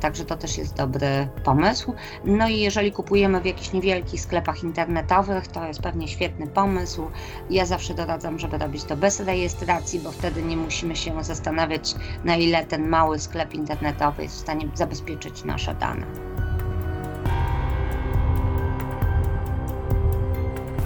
Także 0.00 0.24
to 0.24 0.36
też 0.36 0.58
jest 0.58 0.76
dobry 0.76 1.28
pomysł. 1.44 1.94
No 2.24 2.48
i 2.48 2.60
jeżeli 2.60 2.92
kupujemy 2.92 3.40
w 3.40 3.44
jakichś 3.46 3.72
niewielkich 3.72 4.20
sklepach 4.20 4.62
internetowych, 4.62 5.48
to 5.48 5.66
jest 5.66 5.82
pewnie 5.82 6.08
świetny 6.08 6.46
pomysł. 6.46 7.06
Ja 7.50 7.66
zawsze 7.66 7.94
doradzam, 7.94 8.38
żeby 8.38 8.58
robić 8.58 8.84
to 8.84 8.96
bez 8.96 9.20
rejestracji, 9.20 10.00
bo 10.00 10.12
wtedy 10.12 10.42
nie 10.42 10.56
musimy 10.56 10.96
się 10.96 11.24
zastanawiać, 11.24 11.94
na 12.24 12.36
ile 12.36 12.64
ten 12.64 12.88
mały 12.88 13.18
sklep 13.18 13.54
internetowy 13.54 14.22
jest 14.22 14.36
w 14.36 14.40
stanie 14.40 14.68
zabezpieczyć 14.74 15.44
nasze 15.44 15.74
dane. 15.74 16.06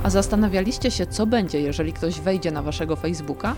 A 0.02 0.11
zastanawialiście 0.11 0.90
się, 0.90 1.06
co 1.06 1.26
będzie, 1.26 1.61
jeżeli 1.61 1.92
ktoś 1.92 2.21
wejdzie 2.21 2.50
na 2.50 2.62
waszego 2.62 2.97
Facebooka 2.97 3.54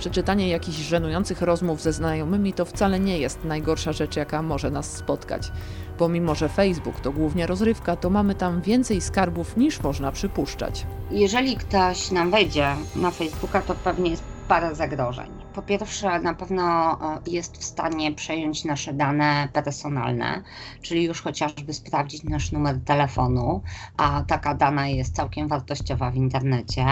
Przeczytanie 0.00 0.48
jakichś 0.48 0.78
żenujących 0.78 1.42
rozmów 1.42 1.82
ze 1.82 1.92
znajomymi 1.92 2.52
to 2.52 2.64
wcale 2.64 3.00
nie 3.00 3.18
jest 3.18 3.44
najgorsza 3.44 3.92
rzecz, 3.92 4.16
jaka 4.16 4.42
może 4.42 4.70
nas 4.70 4.96
spotkać. 4.96 5.52
Pomimo, 5.98 6.34
że 6.34 6.48
Facebook 6.48 7.00
to 7.00 7.12
głównie 7.12 7.46
rozrywka, 7.46 7.96
to 7.96 8.10
mamy 8.10 8.34
tam 8.34 8.60
więcej 8.60 9.00
skarbów 9.00 9.56
niż 9.56 9.82
można 9.82 10.12
przypuszczać. 10.12 10.86
Jeżeli 11.10 11.56
ktoś 11.56 12.10
nam 12.10 12.30
wejdzie 12.30 12.66
na 12.96 13.10
Facebooka, 13.10 13.62
to 13.62 13.74
pewnie 13.74 14.10
jest 14.10 14.22
parę 14.48 14.74
zagrożeń. 14.74 15.39
Po 15.52 15.62
pierwsze, 15.62 16.20
na 16.20 16.34
pewno 16.34 16.92
e, 16.92 17.20
jest 17.26 17.56
w 17.56 17.64
stanie 17.64 18.12
przejąć 18.12 18.64
nasze 18.64 18.92
dane 18.94 19.48
personalne, 19.52 20.42
czyli 20.82 21.04
już 21.04 21.22
chociażby 21.22 21.74
sprawdzić 21.74 22.24
nasz 22.24 22.52
numer 22.52 22.80
telefonu, 22.84 23.62
a 23.96 24.22
taka 24.28 24.54
dana 24.54 24.88
jest 24.88 25.16
całkiem 25.16 25.48
wartościowa 25.48 26.10
w 26.10 26.16
internecie. 26.16 26.84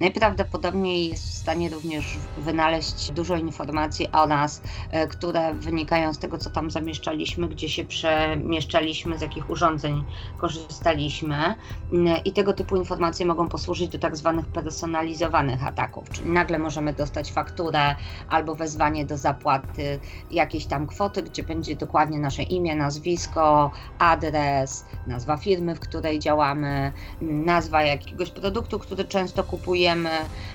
Najprawdopodobniej 0.00 1.08
jest 1.08 1.24
w 1.24 1.34
stanie 1.34 1.70
również 1.70 2.18
wynaleźć 2.36 3.12
dużo 3.12 3.36
informacji 3.36 4.12
o 4.12 4.26
nas, 4.26 4.62
e, 4.90 5.06
które 5.06 5.54
wynikają 5.54 6.14
z 6.14 6.18
tego, 6.18 6.38
co 6.38 6.50
tam 6.50 6.70
zamieszczaliśmy, 6.70 7.48
gdzie 7.48 7.68
się 7.68 7.84
przemieszczaliśmy, 7.84 9.18
z 9.18 9.20
jakich 9.20 9.50
urządzeń 9.50 10.04
korzystaliśmy. 10.36 11.54
Mm, 11.92 12.24
I 12.24 12.32
tego 12.32 12.52
typu 12.52 12.76
informacje 12.76 13.26
mogą 13.26 13.48
posłużyć 13.48 13.88
do 13.88 13.98
tak 13.98 14.16
zwanych 14.16 14.46
personalizowanych 14.46 15.66
ataków, 15.66 16.10
czyli 16.10 16.30
nagle 16.30 16.58
możemy 16.58 16.92
dostać 16.92 17.32
fakturę 17.32 17.96
albo 18.28 18.54
wezwanie 18.54 19.06
do 19.06 19.16
zapłaty 19.16 20.00
jakiejś 20.30 20.66
tam 20.66 20.86
kwoty, 20.86 21.22
gdzie 21.22 21.42
będzie 21.42 21.76
dokładnie 21.76 22.18
nasze 22.18 22.42
imię, 22.42 22.76
nazwisko, 22.76 23.70
adres, 23.98 24.84
nazwa 25.06 25.36
firmy, 25.36 25.74
w 25.74 25.80
której 25.80 26.18
działamy, 26.18 26.92
nazwa 27.20 27.82
jakiegoś 27.82 28.30
produktu, 28.30 28.78
który 28.78 29.04
często 29.04 29.44
kupujemy. 29.44 30.10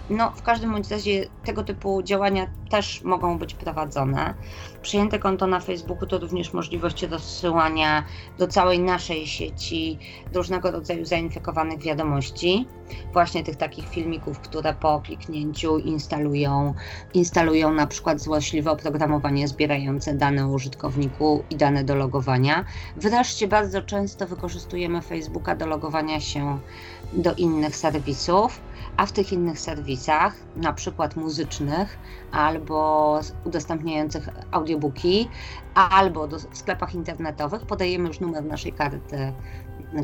No, 0.10 0.32
w 0.32 0.42
każdym 0.42 0.72
bądź 0.72 0.92
razie 0.92 1.26
tego 1.44 1.64
typu 1.64 2.04
działania 2.04 2.48
też 2.70 3.04
mogą 3.04 3.38
być 3.38 3.54
prowadzone. 3.54 4.34
Przyjęte 4.82 5.20
konto 5.20 5.48
na 5.48 5.60
Facebooku 5.60 6.08
to 6.08 6.18
również 6.18 6.54
możliwość 6.54 7.04
rozsyłania 7.04 8.04
do 8.38 8.48
całej 8.48 8.80
naszej 8.80 9.28
sieci 9.28 10.00
różnego 10.34 10.72
rodzaju 10.72 11.06
zainfekowanych 11.06 11.82
wiadomości, 11.84 12.68
właśnie 13.14 13.44
tych 13.44 13.56
takich 13.56 13.90
filmików, 13.90 14.40
które 14.40 14.74
po 14.74 15.02
kliknięciu 15.02 15.78
instalują, 15.78 16.74
instalują 17.14 17.41
na 17.76 17.88
przykład 17.88 18.20
złośliwe 18.20 18.72
oprogramowanie 18.72 19.48
zbierające 19.48 20.14
dane 20.14 20.48
użytkowniku 20.48 21.44
i 21.50 21.58
dane 21.58 21.84
do 21.84 21.96
logowania. 21.96 22.66
Wreszcie 22.96 23.48
bardzo 23.48 23.82
często 23.82 24.28
wykorzystujemy 24.28 25.02
Facebooka 25.02 25.56
do 25.56 25.68
logowania 25.68 26.20
się 26.20 26.60
do 27.14 27.34
innych 27.36 27.76
serwisów 27.76 28.62
a 28.98 29.06
w 29.06 29.12
tych 29.12 29.32
innych 29.32 29.60
serwisach, 29.60 30.36
na 30.56 30.74
przykład 30.74 31.16
muzycznych 31.16 32.00
albo 32.32 33.20
udostępniających 33.44 34.30
audiobooki, 34.52 35.30
albo 35.74 36.28
do, 36.28 36.40
w 36.40 36.58
sklepach 36.58 36.94
internetowych 36.94 37.66
podajemy 37.66 38.08
już 38.08 38.20
numer 38.20 38.46
naszej 38.46 38.74
karty 38.74 39.34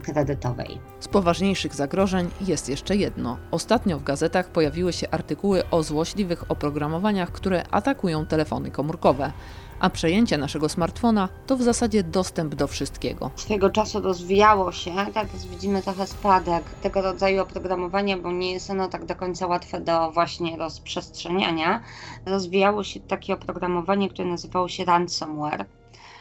kredytowej. 0.04 0.80
Z 1.00 1.08
poważniejszych 1.08 1.76
zagrożeń 1.76 2.30
jest 2.42 2.70
jeszcze 2.70 2.96
jedno. 2.96 3.38
Ostatnio 3.52 4.00
w 4.00 4.04
gazetach 4.04 4.50
pojawiły 4.50 4.94
się 4.94 5.10
artykuły 5.10 5.70
o 5.70 5.84
złośliwych 5.84 6.52
oprogramowaniach, 6.52 7.32
które 7.32 7.64
atakują 7.72 8.26
telefony 8.26 8.72
komórkowe 8.72 9.32
a 9.80 9.90
przejęcie 9.90 10.38
naszego 10.38 10.70
smartfona 10.70 11.30
to 11.48 11.58
w 11.58 11.62
zasadzie 11.62 12.04
dostęp 12.04 12.56
do 12.56 12.68
wszystkiego. 12.68 13.32
Swego 13.36 13.70
czasu 13.70 14.02
rozwijało 14.02 14.72
się, 14.72 14.92
teraz 15.14 15.46
widzimy 15.46 15.82
trochę 15.82 16.08
spadek 16.08 16.64
tego 16.82 17.02
rodzaju 17.02 17.42
oprogramowania, 17.42 18.18
bo 18.18 18.32
nie 18.32 18.52
jest 18.52 18.70
ono 18.70 18.88
tak 18.88 19.06
do 19.06 19.16
końca 19.16 19.48
łatwe 19.48 19.82
do 19.82 20.12
właśnie 20.12 20.58
rozprzestrzeniania. 20.58 21.82
Rozwijało 22.26 22.84
się 22.84 23.00
takie 23.00 23.34
oprogramowanie, 23.34 24.10
które 24.10 24.28
nazywało 24.28 24.68
się 24.68 24.86
ransomware 24.86 25.66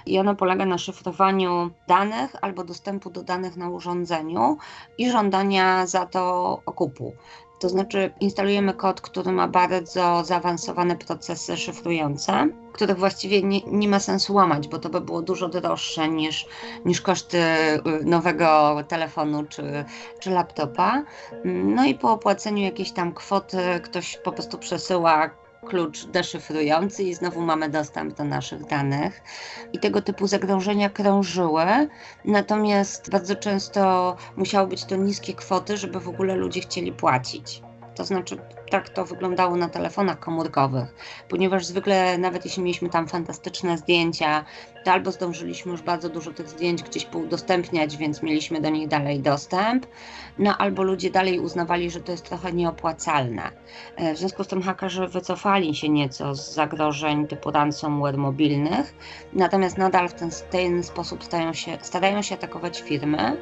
i 0.06 0.18
ono 0.18 0.34
polega 0.34 0.66
na 0.66 0.78
szyfrowaniu 0.78 1.70
danych 1.88 2.36
albo 2.40 2.64
dostępu 2.64 3.10
do 3.10 3.22
danych 3.22 3.56
na 3.56 3.68
urządzeniu 3.68 4.56
i 4.98 5.10
żądania 5.10 5.86
za 5.86 6.06
to 6.06 6.22
okupu. 6.66 7.12
To 7.58 7.68
znaczy 7.68 8.10
instalujemy 8.20 8.74
kod, 8.74 9.00
który 9.00 9.32
ma 9.32 9.48
bardzo 9.48 10.24
zaawansowane 10.24 10.96
procesy 10.96 11.56
szyfrujące, 11.56 12.48
których 12.72 12.98
właściwie 12.98 13.42
nie, 13.42 13.60
nie, 13.60 13.88
ma 13.88 14.00
sensu 14.00 14.34
łamać, 14.34 14.68
bo 14.68 14.78
to 14.78 14.88
by 14.88 15.00
było 15.00 15.22
dużo 15.22 15.48
droższe 15.48 16.08
niż, 16.08 16.46
niż 16.84 17.00
koszty 17.00 17.38
y, 17.38 17.80
nowego 18.04 18.76
telefonu 18.88 19.44
czy, 19.48 19.84
czy 20.20 20.30
laptopa. 20.30 21.02
No 21.44 21.84
i 21.84 21.94
po 21.94 22.12
opłaceniu 22.12 22.62
jakiejś 22.62 22.92
tam 22.92 23.14
kwoty 23.14 23.58
ktoś 23.82 24.18
po 24.24 24.32
prostu 24.32 24.58
przesyła 24.58 25.30
klucz 25.68 26.04
deszyfrujący 26.04 27.02
i 27.02 27.14
znowu 27.14 27.40
mamy 27.40 27.68
dostęp 27.68 28.14
do 28.14 28.24
naszych 28.24 28.66
danych. 28.66 29.22
I 29.72 29.78
tego 29.78 30.02
typu 30.02 30.26
zagrożenia 30.26 30.90
krążyły, 30.90 31.64
natomiast 32.24 33.10
bardzo 33.10 33.36
często 33.36 34.16
musiały 34.36 34.68
być 34.68 34.84
to 34.84 34.96
niskie 34.96 35.34
kwoty, 35.34 35.76
żeby 35.76 36.00
w 36.00 36.08
ogóle 36.08 36.34
ludzie 36.34 36.60
chcieli 36.60 36.92
płacić. 36.92 37.62
To 37.96 38.04
znaczy, 38.04 38.36
tak 38.70 38.88
to 38.88 39.04
wyglądało 39.04 39.56
na 39.56 39.68
telefonach 39.68 40.18
komórkowych, 40.18 40.94
ponieważ 41.28 41.66
zwykle, 41.66 42.18
nawet 42.18 42.44
jeśli 42.44 42.62
mieliśmy 42.62 42.88
tam 42.88 43.08
fantastyczne 43.08 43.78
zdjęcia, 43.78 44.44
to 44.84 44.92
albo 44.92 45.12
zdążyliśmy 45.12 45.72
już 45.72 45.82
bardzo 45.82 46.08
dużo 46.08 46.32
tych 46.32 46.48
zdjęć 46.48 46.82
gdzieś 46.82 47.04
poudostępniać, 47.04 47.96
więc 47.96 48.22
mieliśmy 48.22 48.60
do 48.60 48.70
nich 48.70 48.88
dalej 48.88 49.20
dostęp, 49.20 49.86
no 50.38 50.56
albo 50.56 50.82
ludzie 50.82 51.10
dalej 51.10 51.40
uznawali, 51.40 51.90
że 51.90 52.00
to 52.00 52.12
jest 52.12 52.24
trochę 52.24 52.52
nieopłacalne. 52.52 53.50
E, 53.96 54.14
w 54.14 54.18
związku 54.18 54.44
z 54.44 54.46
tym 54.46 54.62
hakerzy 54.62 55.08
wycofali 55.08 55.74
się 55.74 55.88
nieco 55.88 56.34
z 56.34 56.54
zagrożeń 56.54 57.26
typu 57.26 57.50
ransomware 57.50 58.18
mobilnych, 58.18 58.94
natomiast 59.32 59.78
nadal 59.78 60.08
w 60.08 60.14
ten, 60.14 60.30
ten 60.50 60.82
sposób 60.82 61.24
starają 61.24 61.52
się, 61.52 61.78
starają 61.82 62.22
się 62.22 62.34
atakować 62.34 62.80
firmy 62.82 63.36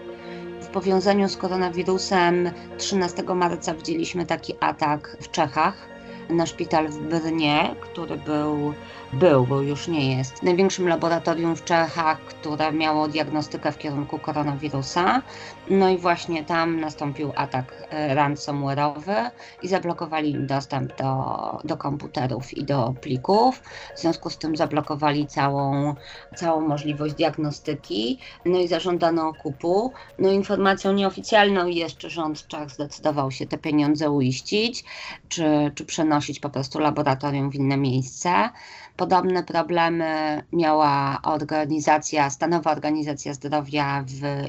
powiązaniu 0.68 1.28
z 1.28 1.36
koronawirusem 1.36 2.50
13 2.78 3.22
marca 3.22 3.74
widzieliśmy 3.74 4.26
taki 4.26 4.54
atak 4.60 5.16
w 5.20 5.30
Czechach 5.30 5.94
na 6.28 6.46
szpital 6.46 6.88
w 6.88 6.98
Brnie, 6.98 7.74
który 7.80 8.16
był, 8.16 8.74
był, 9.12 9.46
bo 9.46 9.60
już 9.60 9.88
nie 9.88 10.16
jest, 10.16 10.42
największym 10.42 10.88
laboratorium 10.88 11.56
w 11.56 11.64
Czechach, 11.64 12.20
które 12.20 12.72
miało 12.72 13.08
diagnostykę 13.08 13.72
w 13.72 13.78
kierunku 13.78 14.18
koronawirusa. 14.18 15.22
No 15.70 15.88
i 15.90 15.98
właśnie 15.98 16.44
tam 16.44 16.80
nastąpił 16.80 17.32
atak 17.36 17.86
e, 17.90 18.14
ransomware'owy 18.14 19.30
i 19.62 19.68
zablokowali 19.68 20.30
im 20.30 20.46
dostęp 20.46 20.96
do, 20.96 21.58
do 21.64 21.76
komputerów 21.76 22.54
i 22.54 22.64
do 22.64 22.94
plików. 23.00 23.62
W 23.96 24.00
związku 24.00 24.30
z 24.30 24.38
tym 24.38 24.56
zablokowali 24.56 25.26
całą, 25.26 25.94
całą 26.36 26.60
możliwość 26.60 27.14
diagnostyki, 27.14 28.18
no 28.44 28.58
i 28.58 28.68
zażądano 28.68 29.28
okupu. 29.28 29.92
No 30.18 30.30
informacją 30.30 30.92
nieoficjalną 30.92 31.66
jest, 31.66 31.96
czy 31.96 32.10
rząd 32.10 32.46
Czech 32.46 32.70
zdecydował 32.70 33.30
się 33.30 33.46
te 33.46 33.58
pieniądze 33.58 34.10
uiścić, 34.10 34.84
czy, 35.28 35.72
czy 35.74 35.84
przenosić 35.84 36.40
po 36.40 36.50
prostu 36.50 36.78
laboratorium 36.78 37.50
w 37.50 37.54
inne 37.54 37.76
miejsce. 37.76 38.50
Podobne 38.96 39.42
problemy 39.42 40.42
miała 40.52 41.18
organizacja, 41.22 42.30
stanowa 42.30 42.72
organizacja 42.72 43.34
zdrowia 43.34 44.04
w 44.06 44.48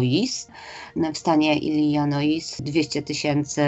Illinois, 0.00 0.46
w 1.14 1.18
stanie 1.18 1.58
Illinois 1.58 2.56
200 2.60 3.02
tysięcy 3.02 3.62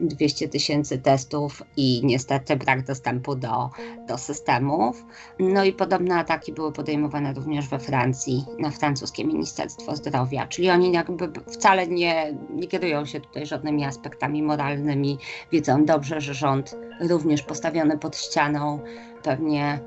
200 0.00 0.48
tysięcy 0.48 0.98
testów 0.98 1.62
i 1.76 2.00
niestety 2.04 2.56
brak 2.56 2.84
dostępu 2.84 3.34
do, 3.34 3.70
do 4.08 4.18
systemów. 4.18 5.04
No 5.38 5.64
i 5.64 5.72
podobne 5.72 6.14
ataki 6.14 6.52
były 6.52 6.72
podejmowane 6.72 7.32
również 7.32 7.68
we 7.68 7.78
Francji, 7.78 8.44
na 8.58 8.70
francuskie 8.70 9.24
Ministerstwo 9.24 9.96
Zdrowia, 9.96 10.46
czyli 10.46 10.70
oni 10.70 10.92
jakby 10.92 11.30
wcale 11.52 11.86
nie, 11.86 12.34
nie 12.50 12.68
kierują 12.68 13.04
się 13.04 13.20
tutaj 13.20 13.46
żadnymi 13.46 13.84
aspektami 13.84 14.42
moralnymi. 14.42 15.18
Wiedzą 15.52 15.84
dobrze, 15.84 16.20
że 16.20 16.34
rząd 16.34 16.76
również 17.00 17.42
postawiony 17.42 17.98
pod 17.98 18.16
ścianą 18.16 18.80
pewnie 19.22 19.80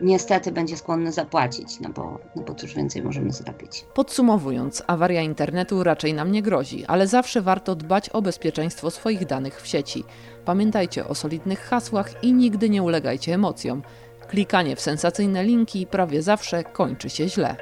niestety 0.00 0.52
będzie 0.52 0.76
skłonny 0.76 1.12
zapłacić, 1.12 1.80
no 1.80 1.88
bo, 1.88 2.18
no 2.36 2.42
bo 2.42 2.54
cóż 2.54 2.74
więcej 2.74 3.02
możemy 3.02 3.32
zrobić. 3.32 3.84
Podsumowując, 3.94 4.82
awaria 4.86 5.22
internetu 5.22 5.84
raczej 5.84 6.14
nam 6.14 6.32
nie 6.32 6.42
grozi, 6.42 6.86
ale 6.86 7.06
zawsze 7.06 7.42
warto 7.42 7.74
dbać 7.74 8.08
o 8.10 8.22
bezpieczeństwo 8.22 8.90
swoich 8.90 9.26
danych 9.26 9.62
w 9.62 9.66
sieci. 9.66 10.04
Pamiętajcie 10.44 11.08
o 11.08 11.14
solidnych 11.14 11.60
hasłach 11.60 12.24
i 12.24 12.32
nigdy 12.32 12.70
nie 12.70 12.82
ulegajcie 12.82 13.34
emocjom. 13.34 13.82
Klikanie 14.28 14.76
w 14.76 14.80
sensacyjne 14.80 15.44
linki 15.44 15.86
prawie 15.86 16.22
zawsze 16.22 16.64
kończy 16.64 17.10
się 17.10 17.28
źle. 17.28 17.56